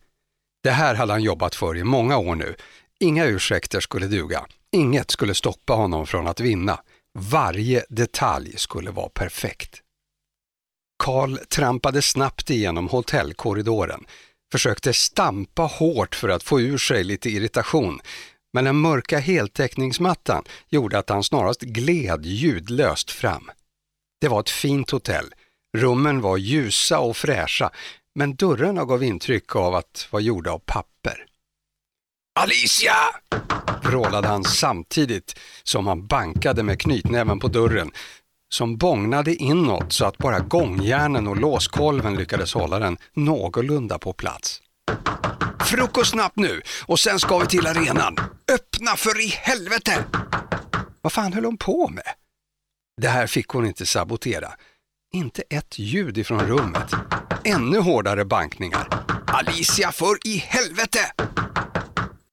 [0.62, 2.54] Det här hade han jobbat för i många år nu.
[3.00, 4.46] Inga ursäkter skulle duga.
[4.72, 6.80] Inget skulle stoppa honom från att vinna.
[7.18, 9.82] Varje detalj skulle vara perfekt.
[10.98, 14.04] Karl trampade snabbt igenom hotellkorridoren,
[14.52, 18.00] försökte stampa hårt för att få ur sig lite irritation,
[18.56, 23.50] men den mörka heltäckningsmattan gjorde att han snarast gled ljudlöst fram.
[24.20, 25.34] Det var ett fint hotell.
[25.76, 27.70] Rummen var ljusa och fräscha,
[28.14, 31.26] men dörrarna gav intryck av att vara gjorda av papper.
[32.40, 32.94] Alicia!
[33.82, 37.90] vrålade han samtidigt som han bankade med knytnäven på dörren
[38.48, 44.62] som bångnade inåt så att bara gångjärnen och låskolven lyckades hålla den någorlunda på plats.
[45.66, 48.16] Frukost snabbt nu och sen ska vi till arenan.
[48.52, 50.04] Öppna för i helvete!
[51.02, 52.04] Vad fan höll hon på med?
[53.00, 54.52] Det här fick hon inte sabotera.
[55.14, 56.92] Inte ett ljud ifrån rummet.
[57.44, 58.88] Ännu hårdare bankningar.
[59.26, 61.12] Alicia, för i helvete!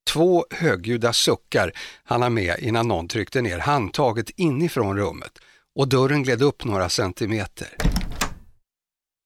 [0.10, 1.72] Två högljudda suckar
[2.04, 5.40] hann han med innan någon tryckte ner handtaget inifrån rummet
[5.76, 7.70] och dörren gled upp några centimeter.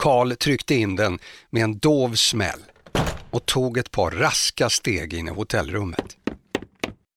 [0.03, 1.19] Karl tryckte in den
[1.49, 2.59] med en dov smäll
[3.31, 6.17] och tog ett par raska steg in i hotellrummet.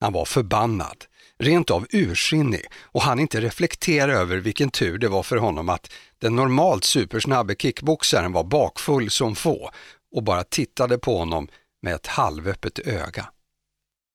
[0.00, 1.04] Han var förbannad,
[1.38, 5.92] rent av ursinnig och han inte reflektera över vilken tur det var för honom att
[6.18, 9.70] den normalt supersnabbe kickboxaren var bakfull som få
[10.14, 11.48] och bara tittade på honom
[11.82, 13.30] med ett halvöppet öga.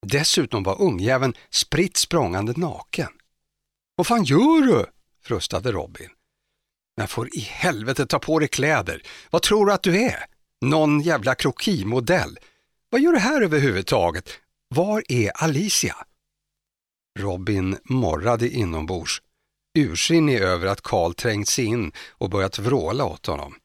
[0.06, 3.10] Dessutom var ungjäveln spritt språngande naken.
[3.96, 4.86] Vad fan gör du?
[5.24, 6.10] frustade Robin.
[6.98, 9.02] Men får i helvete ta på dig kläder.
[9.30, 10.26] Vad tror du att du är?
[10.66, 12.40] Någon jävla krokimodell.
[12.90, 14.30] Vad gör du här överhuvudtaget?
[14.76, 15.96] Var är Alicia?
[17.20, 19.22] Robin morrade inombords,
[19.78, 23.56] ursinnig över att Karl trängt sig in och börjat vråla åt honom.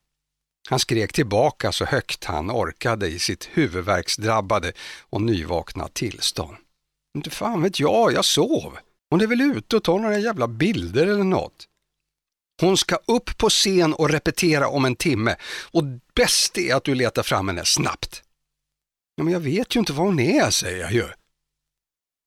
[0.69, 6.57] Han skrek tillbaka så högt han orkade i sitt huvudvärksdrabbade och nyvakna tillstånd.
[7.17, 8.79] Inte fan vet jag, jag sov.
[9.11, 11.67] Hon är väl ute och tar några jävla bilder eller något.
[12.61, 15.37] Hon ska upp på scen och repetera om en timme
[15.71, 15.85] och
[16.15, 18.23] bäst är att du letar fram henne snabbt.
[19.15, 21.05] Ja, men jag vet ju inte var hon är, säger jag ju.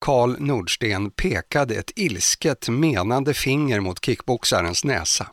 [0.05, 5.27] Karl Nordsten pekade ett ilsket menande finger mot kickboxarens näsa.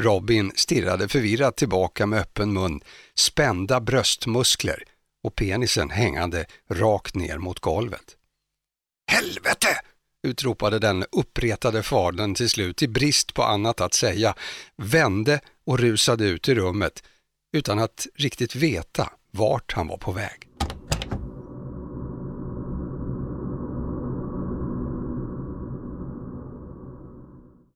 [0.00, 2.80] Robin stirrade förvirrat tillbaka med öppen mun,
[3.14, 4.82] spända bröstmuskler
[5.22, 8.16] och penisen hängande rakt ner mot golvet.
[9.10, 9.80] Helvete!
[10.22, 14.34] Utropade den uppretade fadern till slut i brist på annat att säga,
[14.76, 17.02] vände och rusade ut i rummet
[17.56, 20.47] utan att riktigt veta vart han var på väg.